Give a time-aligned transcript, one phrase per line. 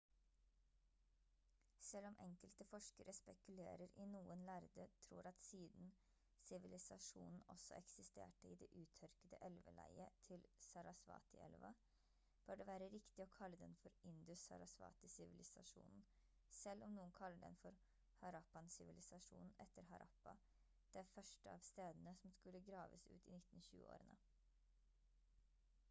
[1.87, 5.91] selv om enkelte forskere spekulerer i noen lærde tror at siden
[6.45, 11.71] sivilisasjonen også eksisterte i det uttørkede elveleiet til sarasvati-elva
[12.47, 16.03] bør det være riktig å kalle den for indus-sarasvati-sivilisasjonen
[16.63, 17.79] selv om noen kaller den for
[18.25, 20.37] harappan-sivilisasjonen etter harappa
[20.97, 24.19] det første av stedene som skulle graves ut i 1920-årene